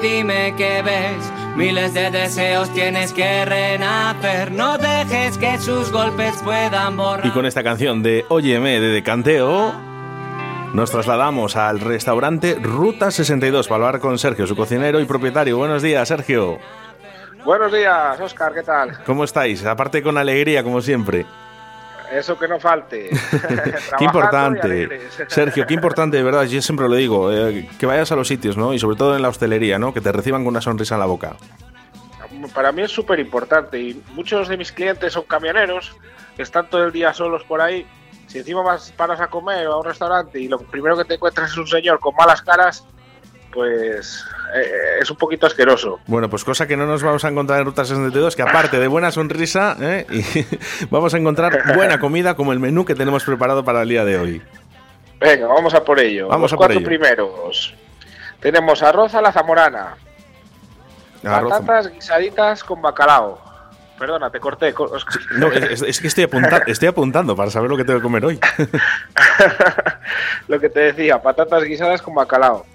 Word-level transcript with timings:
Dime 0.00 0.54
que 0.56 0.82
ves, 0.82 1.32
miles 1.56 1.92
de 1.94 2.10
deseos 2.12 2.72
tienes 2.72 3.12
que 3.12 3.44
renacer. 3.44 4.52
No 4.52 4.78
dejes 4.78 5.36
que 5.36 5.58
sus 5.58 5.90
golpes 5.90 6.40
puedan 6.44 6.96
borrar. 6.96 7.26
Y 7.26 7.30
con 7.30 7.44
esta 7.44 7.64
canción 7.64 8.04
de 8.04 8.24
Óyeme 8.28 8.78
de 8.78 8.88
Decanteo, 8.88 9.72
nos 10.72 10.92
trasladamos 10.92 11.56
al 11.56 11.80
restaurante 11.80 12.56
Ruta 12.62 13.10
62 13.10 13.66
para 13.66 13.86
hablar 13.86 14.00
con 14.00 14.16
Sergio, 14.18 14.46
su 14.46 14.54
cocinero 14.54 15.00
y 15.00 15.04
propietario. 15.06 15.58
Buenos 15.58 15.82
días, 15.82 16.06
Sergio. 16.06 16.58
Buenos 17.44 17.72
días, 17.72 18.20
Oscar, 18.20 18.54
¿qué 18.54 18.62
tal? 18.62 19.02
¿Cómo 19.04 19.24
estáis? 19.24 19.64
Aparte 19.66 20.02
con 20.02 20.16
alegría, 20.18 20.62
como 20.62 20.80
siempre. 20.80 21.26
Eso 22.12 22.38
que 22.38 22.48
no 22.48 22.60
falte. 22.60 23.10
qué 23.98 24.04
importante. 24.04 25.00
Sergio, 25.28 25.66
qué 25.66 25.74
importante, 25.74 26.16
de 26.16 26.22
verdad, 26.22 26.44
yo 26.44 26.60
siempre 26.62 26.88
lo 26.88 26.94
digo, 26.94 27.32
eh, 27.32 27.68
que 27.78 27.86
vayas 27.86 28.12
a 28.12 28.16
los 28.16 28.28
sitios, 28.28 28.56
¿no? 28.56 28.72
Y 28.74 28.78
sobre 28.78 28.96
todo 28.96 29.16
en 29.16 29.22
la 29.22 29.28
hostelería, 29.28 29.78
¿no? 29.78 29.92
Que 29.92 30.00
te 30.00 30.12
reciban 30.12 30.42
con 30.42 30.48
una 30.48 30.60
sonrisa 30.60 30.94
en 30.94 31.00
la 31.00 31.06
boca. 31.06 31.36
Para 32.54 32.72
mí 32.72 32.82
es 32.82 32.90
súper 32.90 33.20
importante 33.20 33.80
y 33.80 34.02
muchos 34.14 34.48
de 34.48 34.56
mis 34.56 34.70
clientes 34.70 35.12
son 35.12 35.24
camioneros, 35.24 35.96
que 36.36 36.42
están 36.42 36.68
todo 36.68 36.84
el 36.84 36.92
día 36.92 37.12
solos 37.14 37.42
por 37.44 37.60
ahí. 37.60 37.86
Si 38.26 38.38
encima 38.38 38.62
vas, 38.62 38.92
paras 38.92 39.20
a 39.20 39.28
comer 39.28 39.66
o 39.68 39.74
a 39.74 39.78
un 39.78 39.84
restaurante 39.84 40.40
y 40.40 40.48
lo 40.48 40.58
primero 40.58 40.96
que 40.96 41.04
te 41.04 41.14
encuentras 41.14 41.50
es 41.50 41.56
un 41.56 41.66
señor 41.66 42.00
con 42.00 42.14
malas 42.16 42.42
caras, 42.42 42.86
pues 43.54 44.26
eh, 44.54 44.98
es 45.00 45.10
un 45.10 45.16
poquito 45.16 45.46
asqueroso. 45.46 46.00
Bueno, 46.06 46.28
pues 46.28 46.42
cosa 46.44 46.66
que 46.66 46.76
no 46.76 46.84
nos 46.86 47.02
vamos 47.02 47.24
a 47.24 47.28
encontrar 47.28 47.60
en 47.60 47.66
Ruta 47.66 47.84
62, 47.84 48.34
que 48.34 48.42
aparte 48.42 48.80
de 48.80 48.88
buena 48.88 49.12
sonrisa, 49.12 49.76
¿eh? 49.80 50.04
vamos 50.90 51.14
a 51.14 51.18
encontrar 51.18 51.74
buena 51.76 52.00
comida 52.00 52.34
como 52.34 52.52
el 52.52 52.58
menú 52.58 52.84
que 52.84 52.94
tenemos 52.96 53.22
preparado 53.24 53.64
para 53.64 53.82
el 53.82 53.88
día 53.88 54.04
de 54.04 54.18
hoy. 54.18 54.42
Venga, 55.20 55.46
vamos 55.46 55.72
a 55.72 55.84
por 55.84 56.00
ello. 56.00 56.26
Vamos 56.28 56.50
Los 56.50 56.52
a 56.52 56.56
por 56.56 56.66
cuatro 56.66 56.78
ello. 56.80 56.86
primeros. 56.88 57.72
Tenemos 58.40 58.82
arroz 58.82 59.14
a 59.14 59.22
la 59.22 59.32
zamorana, 59.32 59.94
Arroz- 61.22 61.50
patatas 61.50 61.90
guisaditas 61.92 62.62
con 62.64 62.82
bacalao. 62.82 63.40
Perdona, 63.98 64.28
te 64.28 64.40
corté, 64.40 64.74
Oscar. 64.76 65.22
No, 65.38 65.46
es, 65.52 65.80
es 65.80 66.00
que 66.00 66.08
estoy, 66.08 66.24
apunta- 66.24 66.62
estoy 66.66 66.88
apuntando 66.88 67.36
para 67.36 67.50
saber 67.50 67.70
lo 67.70 67.76
que 67.76 67.84
tengo 67.84 68.00
que 68.00 68.02
comer 68.02 68.24
hoy. 68.24 68.40
lo 70.48 70.60
que 70.60 70.68
te 70.68 70.80
decía, 70.80 71.22
patatas 71.22 71.62
guisadas 71.62 72.02
con 72.02 72.14
bacalao. 72.14 72.66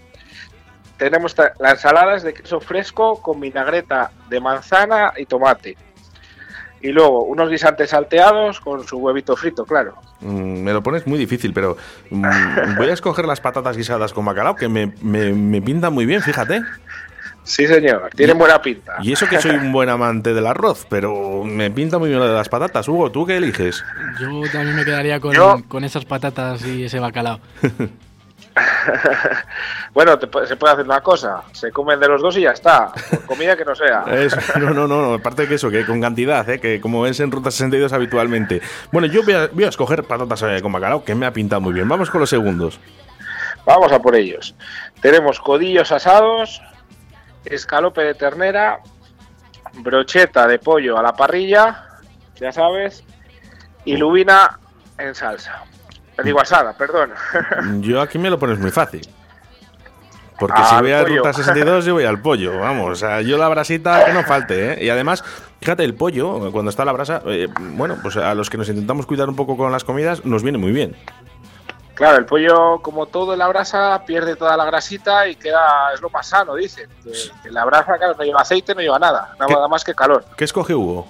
Tenemos 0.99 1.33
ta- 1.33 1.53
las 1.59 1.71
ensaladas 1.73 2.21
de 2.21 2.33
queso 2.35 2.59
fresco 2.59 3.19
con 3.21 3.39
vinagreta 3.39 4.11
de 4.29 4.39
manzana 4.39 5.13
y 5.17 5.25
tomate. 5.25 5.75
Y 6.81 6.89
luego 6.89 7.23
unos 7.23 7.49
guisantes 7.49 7.89
salteados 7.89 8.59
con 8.61 8.85
su 8.87 8.97
huevito 8.99 9.35
frito, 9.35 9.65
claro. 9.65 9.95
Mm, 10.21 10.61
me 10.63 10.71
lo 10.73 10.83
pones 10.83 11.07
muy 11.07 11.17
difícil, 11.17 11.51
pero 11.53 11.75
mm, 12.11 12.21
voy 12.77 12.89
a 12.89 12.93
escoger 12.93 13.25
las 13.25 13.41
patatas 13.41 13.75
guisadas 13.75 14.13
con 14.13 14.23
bacalao, 14.25 14.55
que 14.55 14.69
me, 14.69 14.93
me, 15.01 15.31
me 15.33 15.61
pintan 15.61 15.91
muy 15.93 16.05
bien, 16.05 16.21
fíjate. 16.21 16.61
Sí, 17.43 17.65
señor, 17.65 18.09
tienen 18.15 18.37
buena 18.37 18.61
pinta. 18.61 18.97
Y 19.01 19.11
eso 19.11 19.25
que 19.27 19.41
soy 19.41 19.51
un 19.55 19.71
buen 19.71 19.89
amante 19.89 20.33
del 20.33 20.45
arroz, 20.45 20.85
pero 20.89 21.43
me 21.43 21.71
pinta 21.71 21.97
muy 21.97 22.09
bien 22.09 22.19
lo 22.19 22.27
de 22.27 22.33
las 22.35 22.47
patatas. 22.47 22.87
Hugo, 22.87 23.11
¿tú 23.11 23.25
qué 23.25 23.37
eliges? 23.37 23.83
Yo 24.19 24.27
también 24.51 24.75
me 24.75 24.85
quedaría 24.85 25.19
con, 25.19 25.33
Yo- 25.33 25.61
con 25.67 25.83
esas 25.83 26.05
patatas 26.05 26.63
y 26.65 26.83
ese 26.83 26.99
bacalao. 26.99 27.39
Bueno, 29.93 30.17
te 30.19 30.27
se 30.47 30.55
puede 30.55 30.73
hacer 30.73 30.85
una 30.85 31.01
cosa, 31.01 31.43
se 31.51 31.71
comen 31.71 31.99
de 31.99 32.07
los 32.07 32.21
dos 32.21 32.37
y 32.37 32.41
ya 32.41 32.51
está, 32.51 32.91
por 33.09 33.25
comida 33.25 33.57
que 33.57 33.65
no 33.65 33.75
sea. 33.75 34.03
Es- 34.11 34.35
no, 34.57 34.71
no, 34.71 34.87
no, 34.87 35.13
aparte 35.15 35.43
de 35.43 35.47
que 35.47 35.55
eso, 35.55 35.69
que 35.69 35.85
con 35.85 35.99
cantidad, 35.99 36.47
¿eh? 36.49 36.59
que 36.59 36.79
como 36.79 37.05
es 37.07 37.19
en 37.19 37.31
Ruta 37.31 37.51
62 37.51 37.91
habitualmente. 37.93 38.61
Bueno, 38.91 39.07
yo 39.07 39.23
voy 39.23 39.33
a, 39.33 39.47
voy 39.47 39.63
a 39.63 39.69
escoger 39.69 40.03
patatas 40.03 40.43
eh, 40.43 40.59
con 40.61 40.71
bacalao, 40.71 41.03
que 41.03 41.15
me 41.15 41.25
ha 41.25 41.33
pintado 41.33 41.61
muy 41.61 41.73
bien. 41.73 41.87
Vamos 41.89 42.09
con 42.09 42.21
los 42.21 42.29
segundos. 42.29 42.79
Vamos 43.65 43.91
a 43.91 43.99
por 43.99 44.15
ellos. 44.15 44.55
Tenemos 45.01 45.39
codillos 45.39 45.91
asados, 45.91 46.61
escalope 47.45 48.01
de 48.03 48.13
ternera, 48.13 48.79
brocheta 49.73 50.47
de 50.47 50.59
pollo 50.59 50.97
a 50.97 51.03
la 51.03 51.13
parrilla, 51.13 51.85
ya 52.39 52.51
sabes, 52.51 53.03
y 53.85 53.97
lubina 53.97 54.59
en 54.97 55.13
salsa. 55.15 55.63
Digo 56.23 56.41
asada, 56.41 56.73
perdón. 56.73 57.11
Yo 57.81 58.01
aquí 58.01 58.17
me 58.17 58.29
lo 58.29 58.39
pones 58.39 58.59
muy 58.59 58.71
fácil. 58.71 59.01
Porque 60.39 60.63
si 60.63 60.75
voy 60.75 60.93
a 60.93 61.03
pollo. 61.03 61.17
Ruta 61.17 61.33
62, 61.33 61.85
yo 61.85 61.93
voy 61.95 62.05
al 62.05 62.21
pollo. 62.21 62.59
Vamos, 62.59 62.91
o 62.91 62.95
sea, 62.95 63.21
yo 63.21 63.37
la 63.37 63.49
brasita 63.49 64.05
que 64.05 64.13
no 64.13 64.23
falte, 64.23 64.73
¿eh? 64.73 64.85
Y 64.85 64.89
además, 64.89 65.23
fíjate, 65.59 65.83
el 65.83 65.95
pollo, 65.95 66.51
cuando 66.51 66.69
está 66.69 66.83
a 66.83 66.85
la 66.85 66.93
brasa, 66.93 67.21
eh, 67.25 67.49
bueno, 67.57 67.97
pues 68.01 68.15
a 68.15 68.33
los 68.33 68.49
que 68.49 68.57
nos 68.57 68.69
intentamos 68.69 69.05
cuidar 69.05 69.27
un 69.27 69.35
poco 69.35 69.57
con 69.57 69.71
las 69.71 69.83
comidas, 69.83 70.23
nos 70.25 70.41
viene 70.41 70.57
muy 70.57 70.71
bien. 70.71 70.95
Claro, 71.93 72.17
el 72.17 72.25
pollo, 72.25 72.79
como 72.81 73.07
todo 73.07 73.33
en 73.33 73.39
la 73.39 73.49
brasa, 73.49 74.01
pierde 74.05 74.37
toda 74.37 74.55
la 74.55 74.63
grasita 74.63 75.27
y 75.27 75.35
queda, 75.35 75.93
es 75.93 76.01
lo 76.01 76.09
más 76.09 76.27
sano, 76.27 76.55
dicen. 76.55 76.89
Que, 77.03 77.11
que 77.43 77.51
la 77.51 77.65
brasa, 77.65 77.97
claro, 77.97 78.15
no 78.17 78.23
lleva 78.23 78.39
aceite, 78.39 78.73
no 78.73 78.79
lleva 78.79 78.97
nada, 78.97 79.35
nada 79.37 79.67
más 79.67 79.83
que 79.83 79.93
calor. 79.93 80.23
¿Qué 80.37 80.45
escoge 80.45 80.73
Hugo? 80.73 81.05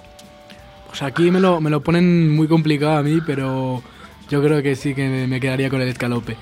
Pues 0.88 1.02
aquí 1.02 1.30
me 1.30 1.38
lo, 1.38 1.60
me 1.60 1.70
lo 1.70 1.80
ponen 1.82 2.34
muy 2.34 2.48
complicado 2.48 2.98
a 2.98 3.02
mí, 3.04 3.20
pero 3.24 3.80
yo 4.30 4.42
creo 4.42 4.62
que 4.62 4.74
sí 4.76 4.94
que 4.94 5.26
me, 5.26 5.40
quedaría 5.40 5.68
con 5.68 5.80
el 5.82 5.88
escalope. 5.88 6.36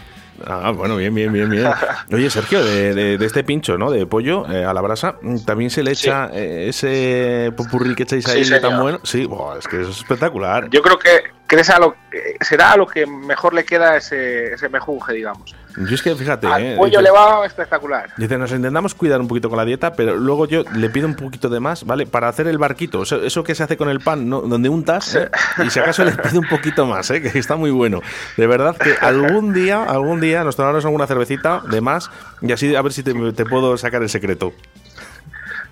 Ah, 0.47 0.71
bueno, 0.71 0.97
bien, 0.97 1.13
bien, 1.13 1.33
bien, 1.33 1.51
bien. 1.51 1.67
Oye, 2.13 2.31
Sergio, 2.31 2.65
de, 2.65 2.95
de- 2.95 3.19
de 3.19 3.27
este 3.27 3.43
pincho, 3.43 3.77
¿no? 3.77 3.91
De 3.91 4.07
pollo 4.07 4.49
eh, 4.49 4.65
a 4.65 4.73
la 4.73 4.81
brasa, 4.81 5.17
también 5.45 5.69
se 5.71 5.83
le 5.83 5.91
echa 5.91 6.31
eh, 6.33 6.67
ese 6.69 7.53
popurrí 7.57 7.97
que 7.97 8.05
echáis 8.05 8.29
ahí 8.29 8.45
Sí, 8.45 8.55
tan 8.61 8.81
bueno. 8.81 9.01
Sí, 9.03 9.25
buah, 9.27 9.59
es 9.59 9.67
que 9.67 9.81
es 9.83 9.89
espectacular. 9.89 10.71
Yo 10.71 10.81
creo 10.81 10.97
que, 10.99 11.09
que 11.49 11.57
es 11.57 11.71
a 11.71 11.79
lo, 11.79 11.97
que- 12.11 12.37
será 12.43 12.73
a 12.73 12.77
lo 12.77 12.87
que 12.87 13.07
mejor 13.07 13.55
le 13.55 13.65
queda 13.65 13.97
ese, 13.97 14.53
ese 14.53 14.69
mejunje, 14.69 15.15
digamos. 15.15 15.55
Yo 15.77 15.95
es 15.95 16.03
que 16.03 16.15
fíjate, 16.15 16.47
Al 16.47 16.63
eh, 16.63 16.75
pollo 16.77 16.99
dices- 16.99 17.03
le 17.05 17.11
va 17.11 17.47
espectacular. 17.47 18.11
Dice, 18.17 18.37
nos 18.37 18.51
intentamos 18.53 18.95
cuidar 18.95 19.21
un 19.21 19.29
poquito 19.29 19.49
con 19.49 19.57
la 19.57 19.65
dieta, 19.65 19.93
pero 19.95 20.17
luego 20.17 20.47
yo 20.47 20.65
le 20.75 20.91
pido 20.91 21.07
un 21.07 21.15
poquito 21.15 21.49
de 21.49 21.61
más, 21.61 21.85
¿vale? 21.85 22.05
Para 22.07 22.29
hacer 22.29 22.49
el 22.49 22.59
barquito, 22.59 23.03
eso, 23.03 23.23
eso 23.23 23.45
que 23.45 23.55
se 23.55 23.63
hace 23.63 23.77
con 23.77 23.89
el 23.89 24.01
pan, 24.01 24.29
¿no? 24.29 24.41
Donde 24.43 24.69
untas, 24.69 25.15
¿eh? 25.15 25.31
y 25.65 25.71
si 25.71 25.79
acaso 25.79 26.05
le 26.05 26.13
pido 26.13 26.41
un 26.41 26.49
poquito 26.49 26.85
más, 26.85 27.11
¿eh? 27.11 27.23
Que 27.23 27.39
está 27.39 27.57
muy 27.57 27.71
bueno. 27.71 28.01
De 28.37 28.47
verdad 28.47 28.77
que 28.77 28.95
algún 29.01 29.55
día, 29.55 29.85
algún 29.85 30.21
día 30.21 30.45
nos 30.45 30.57
tomaremos 30.57 30.85
alguna 30.85 31.07
cervecita 31.07 31.63
de 31.71 31.81
más 31.81 32.11
y 32.43 32.53
así 32.53 32.75
a 32.75 32.83
ver 32.83 32.93
si 32.93 33.03
te, 33.03 33.15
te 33.33 33.45
puedo 33.47 33.77
sacar 33.79 34.03
el 34.03 34.09
secreto. 34.11 34.53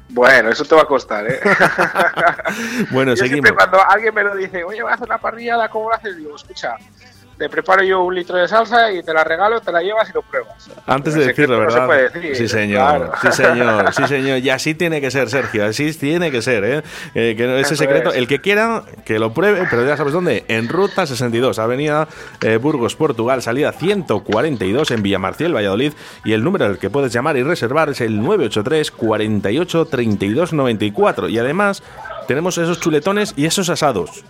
Bueno, 0.08 0.50
eso 0.50 0.64
te 0.64 0.74
va 0.74 0.82
a 0.82 0.86
costar, 0.86 1.26
¿eh? 1.26 1.40
Bueno, 2.90 3.12
yo 3.12 3.16
seguimos. 3.16 3.48
siempre 3.48 3.54
cuando 3.54 3.78
alguien 3.88 4.14
me 4.14 4.22
lo 4.22 4.36
dice, 4.36 4.64
oye, 4.64 4.82
voy 4.82 4.90
a 4.90 4.94
hacer 4.94 5.06
una 5.08 5.18
parrillada, 5.18 5.68
¿cómo 5.68 5.88
lo 5.90 5.96
haces? 5.96 6.16
Digo, 6.16 6.36
escucha, 6.36 6.76
te 7.38 7.48
preparo 7.48 7.82
yo 7.82 8.02
un 8.02 8.14
litro 8.14 8.36
de 8.36 8.48
salsa 8.48 8.90
y 8.92 9.02
te 9.02 9.12
la 9.12 9.22
regalo, 9.22 9.60
te 9.60 9.70
la 9.70 9.82
llevas 9.82 10.08
y 10.08 10.12
lo 10.12 10.22
pruebas. 10.22 10.70
Antes 10.86 11.14
de 11.14 11.26
decirlo, 11.26 11.56
secreto 11.56 11.62
no 11.64 11.70
se 11.70 11.74
¿verdad? 11.74 11.86
puede 11.86 12.02
decir, 12.08 12.36
sí, 12.36 12.48
señor. 12.48 12.78
claro. 12.78 13.12
Sí, 13.20 13.32
señor. 13.32 13.94
Sí, 13.94 14.06
señor. 14.06 14.38
Y 14.38 14.50
así 14.50 14.74
tiene 14.74 15.00
que 15.00 15.10
ser, 15.10 15.28
Sergio. 15.28 15.66
Así 15.66 15.92
tiene 15.94 16.30
que 16.30 16.40
ser, 16.42 16.64
¿eh? 16.64 16.82
Eh, 17.14 17.34
que 17.36 17.60
ese 17.60 17.76
secreto, 17.76 18.10
es. 18.10 18.16
el 18.16 18.26
que 18.26 18.40
quiera, 18.40 18.82
que 19.04 19.18
lo 19.18 19.32
pruebe, 19.34 19.66
pero 19.70 19.86
ya 19.86 19.96
sabes 19.96 20.12
dónde. 20.12 20.44
En 20.48 20.68
Ruta 20.68 21.06
62, 21.06 21.58
Avenida 21.58 22.08
eh, 22.42 22.56
Burgos, 22.56 22.96
Portugal, 22.96 23.42
salida 23.42 23.72
142 23.72 24.90
en 24.90 25.02
Villamarciel, 25.02 25.54
Valladolid. 25.54 25.92
Y 26.24 26.32
el 26.32 26.42
número 26.42 26.64
al 26.64 26.78
que 26.78 26.90
puedes 26.90 27.12
llamar 27.12 27.36
y 27.36 27.42
reservar 27.42 27.90
es 27.90 28.00
el 28.00 28.16
983 28.22 28.90
48 28.90 29.84
32 29.86 30.52
94. 30.52 31.28
Y 31.28 31.38
además, 31.38 31.82
tenemos 32.26 32.58
esos 32.58 32.80
chuletones 32.80 33.34
y 33.36 33.46
esos 33.46 33.68
asados. 33.68 34.24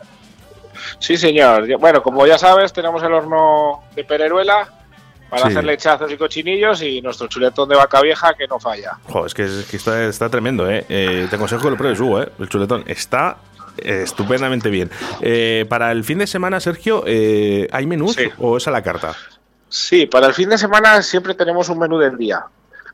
Sí, 0.99 1.17
señor. 1.17 1.67
Bueno, 1.79 2.03
como 2.03 2.27
ya 2.27 2.39
sabes, 2.39 2.73
tenemos 2.73 3.03
el 3.03 3.13
horno 3.13 3.83
de 3.95 4.05
Pereruela 4.05 4.69
para 5.29 5.43
Sí. 5.43 5.49
hacer 5.49 5.65
lechazos 5.65 6.11
y 6.13 6.17
cochinillos 6.17 6.83
y 6.83 7.01
nuestro 7.03 7.27
chuletón 7.27 7.69
de 7.69 7.77
vaca 7.77 8.01
vieja 8.01 8.35
que 8.35 8.47
no 8.47 8.59
falla. 8.61 8.93
Jo, 9.05 9.27
es 9.27 9.35
que, 9.35 9.45
es 9.45 9.67
que 9.71 9.77
está, 9.77 10.05
está 10.05 10.29
tremendo, 10.29 10.71
¿eh? 10.71 10.85
Eh, 10.89 11.27
Te 11.29 11.37
aconsejo 11.37 11.63
que 11.63 11.71
lo 11.71 11.77
pruebes, 11.77 11.99
Hugo, 12.01 12.23
¿eh? 12.23 12.29
El 12.39 12.49
chuletón 12.49 12.85
está 12.87 13.37
estupendamente 13.79 14.71
bien. 14.71 14.91
Eh, 15.21 15.67
para 15.69 15.93
el 15.93 16.05
fin 16.05 16.19
de 16.19 16.27
semana, 16.27 16.61
Sergio, 16.61 17.05
eh, 17.07 17.69
¿hay 17.73 17.87
menús 17.87 18.15
Sí. 18.15 18.29
o 18.39 18.57
es 18.57 18.67
a 18.69 18.71
la 18.71 18.83
carta? 18.83 19.15
Sí, 19.69 20.07
para 20.07 20.29
el 20.29 20.35
fin 20.35 20.49
de 20.49 20.59
semana 20.59 21.03
siempre 21.03 21.35
tenemos 21.35 21.69
un 21.69 21.79
menú 21.79 21.99
del 21.99 22.17
día. 22.17 22.45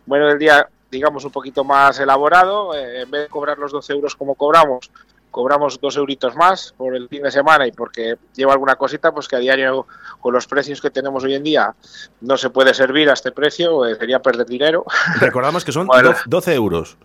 Un 0.06 0.12
menú 0.18 0.26
del 0.28 0.38
día, 0.38 0.66
digamos, 0.90 1.24
un 1.24 1.30
poquito 1.30 1.64
más 1.64 1.98
elaborado. 2.00 2.74
eh, 2.74 3.02
en 3.02 3.10
vez 3.10 3.22
de 3.22 3.28
cobrar 3.28 3.58
los 3.58 3.70
12 3.72 3.92
euros 3.92 4.16
como 4.16 4.34
cobramos, 4.34 4.90
cobramos 5.32 5.80
dos 5.80 5.96
euritos 5.96 6.36
más 6.36 6.72
por 6.76 6.94
el 6.94 7.08
fin 7.08 7.24
de 7.24 7.32
semana 7.32 7.66
y 7.66 7.72
porque 7.72 8.16
lleva 8.36 8.52
alguna 8.52 8.76
cosita, 8.76 9.10
pues 9.10 9.26
que 9.26 9.34
a 9.34 9.40
diario, 9.40 9.88
con 10.20 10.32
los 10.32 10.46
precios 10.46 10.80
que 10.80 10.90
tenemos 10.90 11.24
hoy 11.24 11.34
en 11.34 11.42
día, 11.42 11.74
no 12.20 12.36
se 12.36 12.50
puede 12.50 12.72
servir 12.74 13.10
a 13.10 13.14
este 13.14 13.32
precio, 13.32 13.84
eh, 13.86 13.96
sería 13.96 14.20
perder 14.20 14.46
dinero. 14.46 14.84
Recordamos 15.18 15.64
que 15.64 15.72
son 15.72 15.86
Bueno. 15.88 16.10
doce- 16.12 16.22
12 16.26 16.54
euros. 16.54 16.96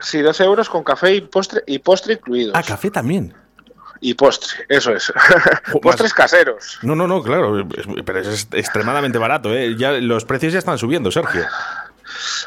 Sí, 0.00 0.20
12 0.22 0.44
euros 0.44 0.70
con 0.70 0.82
café 0.82 1.14
y 1.14 1.20
postre, 1.20 1.62
y 1.66 1.78
postre 1.78 2.14
incluidos. 2.14 2.54
Ah, 2.56 2.62
café 2.62 2.90
también. 2.90 3.34
Y 4.00 4.14
postre, 4.14 4.64
eso 4.68 4.90
es. 4.92 5.12
Postres 5.82 6.12
caseros. 6.12 6.78
No, 6.82 6.96
no, 6.96 7.06
no, 7.06 7.22
claro, 7.22 7.64
pero 8.04 8.18
es 8.18 8.48
extremadamente 8.52 9.16
barato, 9.18 9.54
¿eh? 9.54 9.76
Ya, 9.76 9.92
los 9.92 10.24
precios 10.24 10.52
ya 10.54 10.58
están 10.58 10.76
subiendo, 10.78 11.10
Sergio. 11.12 11.44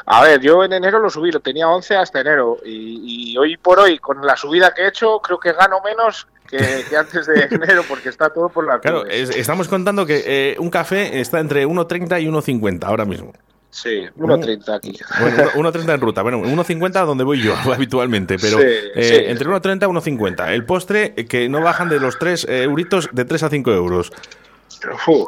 A 0.06 0.22
ver, 0.22 0.40
yo 0.40 0.64
en 0.64 0.72
enero 0.72 0.98
lo 0.98 1.10
subí, 1.10 1.30
lo 1.32 1.40
tenía 1.40 1.68
11 1.68 1.96
hasta 1.96 2.20
enero. 2.20 2.58
Y, 2.64 3.32
y 3.32 3.38
hoy 3.38 3.56
por 3.56 3.78
hoy, 3.78 3.98
con 3.98 4.24
la 4.24 4.36
subida 4.36 4.72
que 4.74 4.82
he 4.82 4.88
hecho, 4.88 5.18
creo 5.20 5.38
que 5.38 5.52
gano 5.52 5.80
menos 5.84 6.26
que, 6.48 6.84
que 6.88 6.96
antes 6.96 7.26
de 7.26 7.48
enero 7.50 7.82
porque 7.88 8.08
está 8.08 8.30
todo 8.30 8.48
por 8.48 8.66
la 8.66 8.78
Claro, 8.80 9.06
es- 9.06 9.30
estamos 9.30 9.68
contando 9.68 10.06
que 10.06 10.22
eh, 10.26 10.56
un 10.58 10.70
café 10.70 11.20
está 11.20 11.40
entre 11.40 11.66
1,30 11.66 12.22
y 12.22 12.26
1,50 12.26 12.84
ahora 12.84 13.04
mismo. 13.04 13.32
Sí, 13.68 14.04
1.30 14.16 14.74
aquí. 14.74 14.96
Bueno, 15.20 15.70
1.30 15.70 15.94
en 15.94 16.00
ruta. 16.00 16.22
Bueno, 16.22 16.38
1.50 16.40 17.04
donde 17.04 17.24
voy 17.24 17.42
yo 17.42 17.54
habitualmente, 17.74 18.38
pero 18.40 18.58
eh, 18.60 19.26
entre 19.28 19.48
1.30 19.48 19.82
y 19.82 20.10
1.50. 20.16 20.48
El 20.48 20.64
postre 20.64 21.14
que 21.14 21.48
no 21.50 21.60
bajan 21.60 21.90
de 21.90 22.00
los 22.00 22.18
3 22.18 22.46
euritos 22.48 23.10
de 23.12 23.24
3 23.26 23.42
a 23.42 23.48
5 23.50 23.70
euros. 23.72 24.12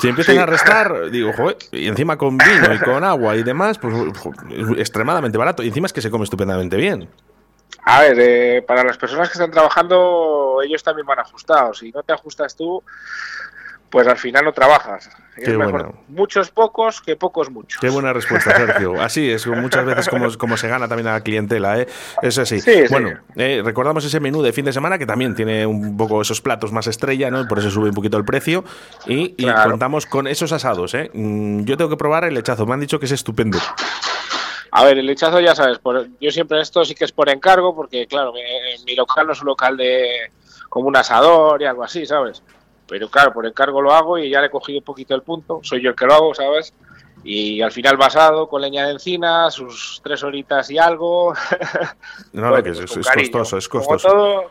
Si 0.00 0.08
empiezan 0.08 0.38
a 0.38 0.46
restar, 0.46 1.10
digo, 1.10 1.32
joder, 1.32 1.56
y 1.72 1.88
encima 1.88 2.16
con 2.16 2.36
vino 2.38 2.74
y 2.74 2.78
con 2.78 3.04
agua 3.04 3.36
y 3.36 3.42
demás, 3.42 3.78
pues 3.78 3.94
es 4.50 4.78
extremadamente 4.78 5.38
barato. 5.38 5.62
Y 5.62 5.68
encima 5.68 5.86
es 5.86 5.92
que 5.92 6.00
se 6.00 6.10
come 6.10 6.24
estupendamente 6.24 6.76
bien. 6.76 7.08
A 7.84 8.00
ver, 8.00 8.18
eh, 8.18 8.62
para 8.62 8.84
las 8.84 8.98
personas 8.98 9.28
que 9.28 9.34
están 9.34 9.50
trabajando, 9.50 10.60
ellos 10.64 10.82
también 10.82 11.06
van 11.06 11.20
ajustados. 11.20 11.78
Si 11.78 11.90
no 11.90 12.02
te 12.02 12.12
ajustas 12.12 12.54
tú, 12.56 12.82
pues 13.90 14.06
al 14.06 14.16
final 14.16 14.44
no 14.44 14.52
trabajas. 14.52 15.10
es 15.36 15.56
mejor 15.56 15.94
muchos 16.08 16.50
pocos 16.50 17.00
que 17.00 17.16
pocos 17.16 17.50
muchos. 17.50 17.80
Qué 17.80 17.88
buena 17.88 18.12
respuesta, 18.12 18.50
Sergio. 18.56 19.00
Así 19.00 19.30
es, 19.30 19.46
muchas 19.46 19.84
veces 19.84 20.08
como, 20.08 20.32
como 20.36 20.56
se 20.56 20.68
gana 20.68 20.88
también 20.88 21.08
a 21.08 21.12
la 21.12 21.20
clientela, 21.22 21.80
¿eh? 21.80 21.86
Es 22.22 22.38
así. 22.38 22.60
bueno, 22.90 23.18
eh, 23.36 23.62
recordamos 23.64 24.04
ese 24.04 24.20
menú 24.20 24.42
de 24.42 24.52
fin 24.52 24.64
de 24.64 24.72
semana 24.72 24.98
que 24.98 25.06
también 25.06 25.34
tiene 25.34 25.66
un 25.66 25.96
poco 25.96 26.20
esos 26.20 26.40
platos 26.40 26.72
más 26.72 26.86
estrella, 26.86 27.30
¿no? 27.30 27.46
Por 27.48 27.58
eso 27.58 27.70
sube 27.70 27.88
un 27.88 27.94
poquito 27.94 28.16
el 28.16 28.24
precio. 28.24 28.64
Y, 29.06 29.34
contamos 29.64 30.06
con 30.06 30.26
esos 30.26 30.52
asados, 30.52 30.94
¿eh? 30.94 31.10
Mm, 31.12 31.64
yo 31.64 31.76
tengo 31.76 31.90
que 31.90 31.96
probar 31.96 32.24
el 32.24 32.34
lechazo, 32.34 32.66
me 32.66 32.74
han 32.74 32.80
dicho 32.80 32.98
que 32.98 33.06
es 33.06 33.12
estupendo. 33.12 33.58
A 34.70 34.84
ver, 34.84 34.98
el 34.98 35.06
lechazo 35.06 35.40
ya 35.40 35.54
sabes, 35.54 35.80
yo 36.20 36.30
siempre 36.30 36.60
esto 36.60 36.84
sí 36.84 36.94
que 36.94 37.04
es 37.04 37.12
por 37.12 37.30
encargo, 37.30 37.74
porque 37.74 38.06
claro, 38.06 38.34
mi 38.84 38.94
local 38.94 39.26
no 39.26 39.32
es 39.32 39.40
un 39.40 39.46
local 39.46 39.76
de 39.76 40.30
como 40.68 40.88
un 40.88 40.96
asador 40.96 41.62
y 41.62 41.64
algo 41.64 41.82
así, 41.82 42.04
¿sabes? 42.04 42.42
Pero 42.88 43.08
claro, 43.10 43.32
por 43.32 43.46
encargo 43.46 43.82
lo 43.82 43.92
hago 43.92 44.18
y 44.18 44.30
ya 44.30 44.40
le 44.40 44.46
he 44.46 44.50
cogido 44.50 44.78
un 44.78 44.84
poquito 44.84 45.14
el 45.14 45.22
punto. 45.22 45.60
Soy 45.62 45.82
yo 45.82 45.90
el 45.90 45.96
que 45.96 46.06
lo 46.06 46.14
hago, 46.14 46.34
¿sabes? 46.34 46.72
Y 47.22 47.60
al 47.60 47.72
final 47.72 47.96
basado 47.96 48.48
con 48.48 48.62
leña 48.62 48.86
de 48.86 48.92
encina, 48.92 49.50
sus 49.50 50.00
tres 50.02 50.22
horitas 50.22 50.70
y 50.70 50.78
algo. 50.78 51.34
No, 52.32 52.62
que 52.62 52.70
es, 52.70 52.78
pues 52.78 53.08
costoso, 53.08 53.58
es 53.58 53.68
costoso. 53.68 54.08
Como 54.08 54.14
todo, 54.14 54.50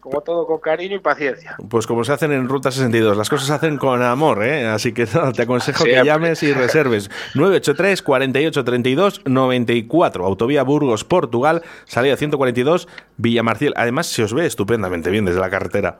como 0.00 0.20
todo 0.20 0.46
con 0.46 0.58
cariño 0.58 0.96
y 0.96 0.98
paciencia. 1.00 1.56
Pues 1.68 1.86
como 1.86 2.04
se 2.04 2.12
hacen 2.12 2.32
en 2.32 2.48
Ruta 2.48 2.70
62, 2.70 3.16
las 3.16 3.28
cosas 3.28 3.48
se 3.48 3.52
hacen 3.54 3.76
con 3.76 4.02
amor, 4.02 4.44
¿eh? 4.44 4.66
Así 4.66 4.92
que 4.92 5.06
te 5.06 5.42
aconsejo 5.42 5.84
que 5.84 6.02
llames 6.04 6.42
y 6.42 6.52
reserves. 6.52 7.10
983 7.34 8.02
48 8.02 8.64
32 8.64 9.22
94, 9.26 10.24
Autovía 10.24 10.62
Burgos, 10.62 11.04
Portugal, 11.04 11.62
salida 11.84 12.16
142, 12.16 12.88
Villa 13.16 13.42
Marcial. 13.42 13.74
Además, 13.76 14.06
se 14.06 14.22
os 14.22 14.32
ve 14.32 14.46
estupendamente 14.46 15.10
bien 15.10 15.24
desde 15.24 15.40
la 15.40 15.50
carretera. 15.50 15.98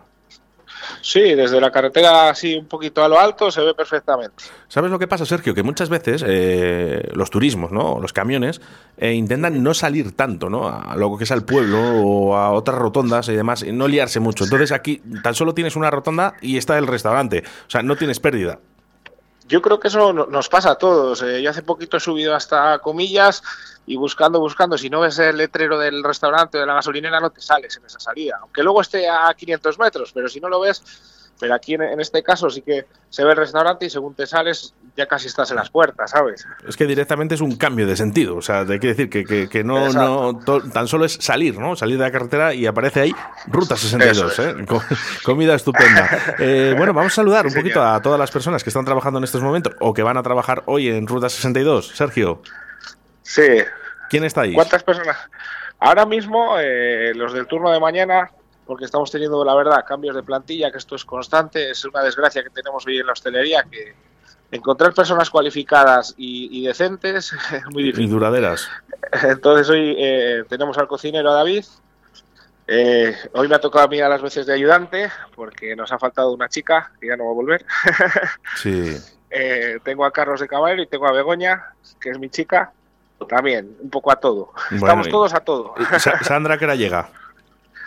Sí, 1.06 1.20
desde 1.36 1.60
la 1.60 1.70
carretera 1.70 2.30
así 2.30 2.56
un 2.56 2.66
poquito 2.66 3.04
a 3.04 3.08
lo 3.08 3.16
alto 3.16 3.48
se 3.48 3.60
ve 3.60 3.74
perfectamente. 3.74 4.42
¿Sabes 4.66 4.90
lo 4.90 4.98
que 4.98 5.06
pasa, 5.06 5.24
Sergio? 5.24 5.54
Que 5.54 5.62
muchas 5.62 5.88
veces 5.88 6.24
eh, 6.26 7.10
los 7.12 7.30
turismos, 7.30 7.70
¿no? 7.70 8.00
los 8.00 8.12
camiones, 8.12 8.60
eh, 8.96 9.12
intentan 9.12 9.62
no 9.62 9.72
salir 9.72 10.16
tanto 10.16 10.50
¿no? 10.50 10.66
a 10.66 10.96
lo 10.96 11.16
que 11.16 11.22
es 11.22 11.30
al 11.30 11.44
pueblo 11.44 11.78
o 12.02 12.34
a 12.34 12.50
otras 12.50 12.76
rotondas 12.76 13.28
y 13.28 13.36
demás, 13.36 13.64
no 13.64 13.86
liarse 13.86 14.18
mucho. 14.18 14.42
Entonces 14.42 14.72
aquí 14.72 15.00
tan 15.22 15.36
solo 15.36 15.54
tienes 15.54 15.76
una 15.76 15.92
rotonda 15.92 16.34
y 16.40 16.56
está 16.56 16.76
el 16.76 16.88
restaurante. 16.88 17.44
O 17.68 17.70
sea, 17.70 17.84
no 17.84 17.94
tienes 17.94 18.18
pérdida. 18.18 18.58
Yo 19.48 19.62
creo 19.62 19.78
que 19.78 19.88
eso 19.88 20.12
nos 20.12 20.48
pasa 20.48 20.72
a 20.72 20.74
todos. 20.74 21.22
Eh, 21.22 21.40
yo 21.40 21.50
hace 21.50 21.62
poquito 21.62 21.96
he 21.96 22.00
subido 22.00 22.34
hasta 22.34 22.78
comillas 22.80 23.42
y 23.86 23.96
buscando, 23.96 24.40
buscando, 24.40 24.76
si 24.76 24.90
no 24.90 25.00
ves 25.00 25.18
el 25.20 25.36
letrero 25.36 25.78
del 25.78 26.02
restaurante 26.02 26.58
o 26.58 26.60
de 26.60 26.66
la 26.66 26.74
gasolinera, 26.74 27.20
no 27.20 27.30
te 27.30 27.40
sales 27.40 27.76
en 27.76 27.86
esa 27.86 28.00
salida. 28.00 28.38
Aunque 28.42 28.64
luego 28.64 28.80
esté 28.80 29.08
a 29.08 29.32
500 29.32 29.78
metros, 29.78 30.10
pero 30.12 30.28
si 30.28 30.40
no 30.40 30.48
lo 30.48 30.60
ves, 30.60 30.82
pero 31.38 31.54
aquí 31.54 31.74
en, 31.74 32.00
este 32.00 32.22
caso 32.24 32.50
sí 32.50 32.62
que 32.62 32.86
se 33.08 33.24
ve 33.24 33.30
el 33.30 33.36
restaurante 33.36 33.86
y 33.86 33.90
según 33.90 34.14
te 34.14 34.26
sales 34.26 34.74
ya 34.96 35.06
casi 35.06 35.26
estás 35.26 35.50
en 35.50 35.56
las 35.56 35.70
puertas, 35.70 36.10
¿sabes? 36.10 36.46
Es 36.66 36.76
que 36.76 36.86
directamente 36.86 37.34
es 37.34 37.40
un 37.40 37.56
cambio 37.56 37.86
de 37.86 37.96
sentido, 37.96 38.36
o 38.36 38.42
sea, 38.42 38.60
hay 38.60 38.78
que 38.78 38.88
decir 38.88 39.10
que, 39.10 39.48
que, 39.48 39.64
no, 39.64 39.92
no 39.92 40.38
tan 40.72 40.88
solo 40.88 41.04
es 41.04 41.12
salir, 41.20 41.58
¿no? 41.58 41.76
Salir 41.76 41.98
de 41.98 42.04
la 42.04 42.10
carretera 42.10 42.54
y 42.54 42.66
aparece 42.66 43.00
ahí 43.00 43.14
Ruta 43.46 43.76
62, 43.76 44.38
¿eh? 44.38 44.54
comida 45.22 45.54
estupenda. 45.54 46.08
Eh, 46.38 46.74
bueno, 46.76 46.92
vamos 46.92 47.12
a 47.12 47.16
saludar 47.16 47.46
un 47.46 47.52
poquito 47.52 47.82
a 47.82 48.00
todas 48.00 48.18
las 48.18 48.30
personas 48.30 48.62
que 48.62 48.70
están 48.70 48.84
trabajando 48.84 49.18
en 49.18 49.24
estos 49.24 49.42
momentos 49.42 49.74
o 49.80 49.92
que 49.92 50.02
van 50.02 50.16
a 50.16 50.22
trabajar 50.22 50.62
hoy 50.66 50.88
en 50.88 51.06
Ruta 51.06 51.28
62. 51.28 51.88
Sergio. 51.88 52.42
Sí. 53.22 53.62
¿Quién 54.08 54.24
está 54.24 54.42
ahí? 54.42 54.54
¿Cuántas 54.54 54.82
personas? 54.82 55.16
Ahora 55.78 56.06
mismo, 56.06 56.58
eh, 56.58 57.12
los 57.14 57.32
del 57.32 57.46
turno 57.46 57.70
de 57.70 57.80
mañana, 57.80 58.30
porque 58.66 58.84
estamos 58.84 59.10
teniendo, 59.10 59.44
la 59.44 59.54
verdad, 59.54 59.84
cambios 59.86 60.14
de 60.14 60.22
plantilla, 60.22 60.70
que 60.70 60.78
esto 60.78 60.94
es 60.96 61.04
constante, 61.04 61.70
es 61.70 61.84
una 61.84 62.02
desgracia 62.02 62.42
que 62.42 62.50
tenemos 62.50 62.86
hoy 62.86 62.98
en 62.98 63.06
la 63.06 63.12
hostelería, 63.12 63.64
que 63.70 63.94
encontrar 64.50 64.94
personas 64.94 65.30
cualificadas 65.30 66.14
y, 66.16 66.64
decentes 66.64 67.32
es 67.52 67.64
muy 67.72 67.84
difícil. 67.84 68.06
Y 68.06 68.08
duraderas. 68.08 68.68
Entonces 69.22 69.68
hoy 69.68 69.94
eh, 69.98 70.44
tenemos 70.48 70.78
al 70.78 70.88
cocinero 70.88 71.32
David. 71.32 71.64
Eh, 72.68 73.14
hoy 73.32 73.48
me 73.48 73.54
ha 73.54 73.60
tocado 73.60 73.84
a 73.84 73.88
mí 73.88 74.00
a 74.00 74.08
las 74.08 74.20
veces 74.20 74.46
de 74.46 74.54
ayudante, 74.54 75.08
porque 75.36 75.76
nos 75.76 75.92
ha 75.92 75.98
faltado 75.98 76.32
una 76.32 76.48
chica, 76.48 76.90
que 77.00 77.06
ya 77.06 77.16
no 77.16 77.26
va 77.26 77.30
a 77.30 77.34
volver. 77.34 77.64
Sí. 78.56 78.96
tengo 79.84 80.04
a 80.04 80.12
Carlos 80.12 80.40
de 80.40 80.48
Caballero 80.48 80.82
y 80.82 80.86
tengo 80.86 81.06
a 81.06 81.12
Begoña, 81.12 81.74
que 82.00 82.10
es 82.10 82.18
mi 82.18 82.30
chica, 82.30 82.72
también, 83.28 83.76
un 83.80 83.90
poco 83.90 84.10
a 84.10 84.16
todo. 84.16 84.52
Estamos 84.70 85.08
todos 85.08 85.34
a 85.34 85.40
todo. 85.40 85.74
Sandra, 86.22 86.58
¿qué 86.58 86.64
hora 86.64 86.74
llega? 86.74 87.10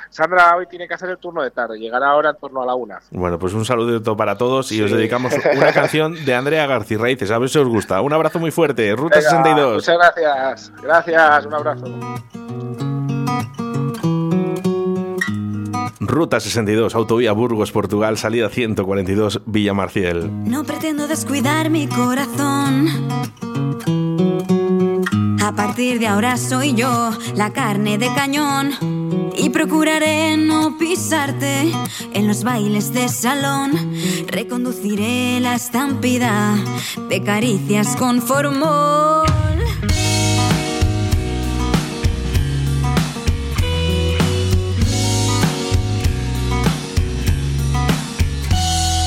Sandra 0.09 0.56
hoy 0.56 0.65
tiene 0.67 0.88
que 0.88 0.94
hacer 0.94 1.09
el 1.09 1.17
turno 1.17 1.44
de 1.44 1.51
tarde, 1.51 1.77
llegará 1.77 2.09
ahora 2.09 2.31
en 2.31 2.38
torno 2.38 2.61
a 2.61 2.65
la 2.65 2.75
una. 2.75 3.00
Bueno, 3.11 3.38
pues 3.38 3.53
un 3.53 3.63
saludo 3.65 4.17
para 4.17 4.38
todos 4.38 4.71
y 4.71 4.81
os 4.81 4.91
dedicamos 4.91 5.33
una 5.56 5.71
canción 5.71 6.25
de 6.25 6.33
Andrea 6.35 6.65
García 6.65 6.97
Raíces, 6.97 7.31
a 7.31 7.38
ver 7.38 7.50
si 7.50 7.59
os 7.59 7.67
gusta. 7.67 8.01
Un 8.01 8.13
abrazo 8.13 8.39
muy 8.39 8.51
fuerte, 8.51 8.95
Ruta 8.95 9.21
62. 9.21 9.75
Muchas 9.75 9.97
gracias, 9.97 10.73
gracias, 10.81 11.45
un 11.45 11.53
abrazo. 11.53 11.85
Ruta 16.00 16.39
62, 16.39 16.95
Autovía 16.95 17.33
Burgos, 17.33 17.71
Portugal, 17.71 18.17
salida 18.17 18.50
142, 18.50 19.42
Villa 19.45 19.75
Marcial. 19.75 20.28
No 20.49 20.63
pretendo 20.63 21.07
descuidar 21.07 21.69
mi 21.69 21.87
corazón 21.87 22.87
a 25.49 25.51
partir 25.51 25.97
de 25.97 26.06
ahora 26.06 26.37
soy 26.37 26.75
yo 26.75 27.09
la 27.33 27.51
carne 27.51 27.97
de 27.97 28.13
cañón 28.13 29.31
y 29.35 29.49
procuraré 29.49 30.37
no 30.37 30.77
pisarte 30.77 31.71
en 32.13 32.27
los 32.27 32.44
bailes 32.44 32.94
de 32.94 33.09
salón. 33.09 33.71
Reconduciré 34.27 35.39
la 35.39 35.56
estampida 35.56 36.56
de 37.09 37.23
caricias 37.23 37.95
con 37.95 38.21
formol. 38.21 39.25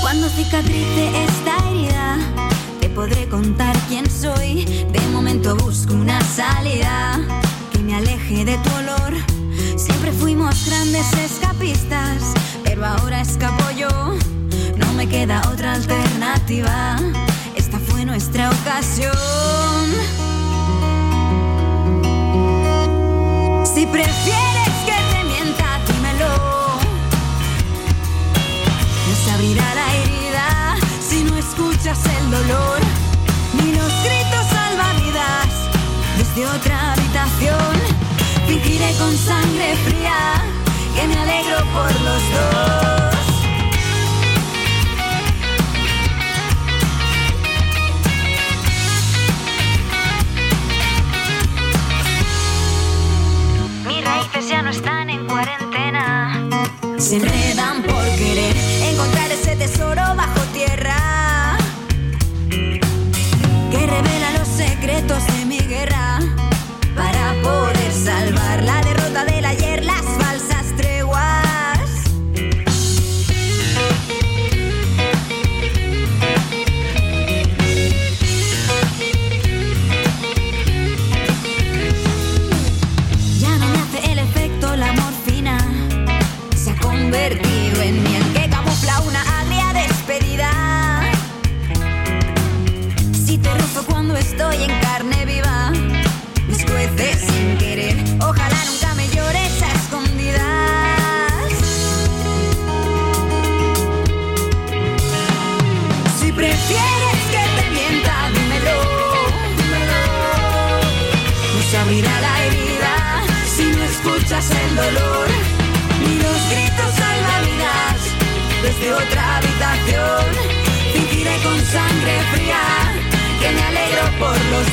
Cuando 0.00 0.28
cicatrice 0.28 1.24
esta 1.24 1.68
herida, 1.68 2.18
te 2.80 2.88
podré 2.88 3.28
contar 3.28 3.76
quién 3.88 4.10
soy. 4.10 4.41
Momento 5.42 5.64
busco 5.66 5.94
una 5.94 6.20
salida 6.20 7.20
que 7.72 7.78
me 7.78 7.96
aleje 7.96 8.44
de 8.44 8.56
tu 8.58 8.70
olor. 8.76 9.12
Siempre 9.76 10.12
fuimos 10.12 10.66
grandes 10.66 11.12
escapistas, 11.14 12.32
pero 12.62 12.86
ahora 12.86 13.20
escapo 13.22 13.64
yo. 13.76 13.88
No 14.76 14.92
me 14.92 15.08
queda 15.08 15.42
otra 15.52 15.72
alternativa. 15.72 16.96
Esta 17.56 17.80
fue 17.80 18.04
nuestra 18.04 18.50
ocasión. 18.50 19.12
Si 23.64 23.84
prefieres 23.86 24.74
que 24.86 24.94
te 25.12 25.24
mienta, 25.24 25.80
dímelo. 25.88 26.36
No 29.08 29.14
se 29.24 29.30
abrirá 29.32 29.74
la 29.74 29.81
otra 36.54 36.92
habitación. 36.92 37.76
Fingiré 38.46 38.92
con 38.98 39.16
sangre 39.16 39.76
fría 39.84 40.42
que 40.94 41.06
me 41.06 41.18
alegro 41.18 41.58
por 41.72 41.90
los 42.00 42.22
dos. 42.32 43.01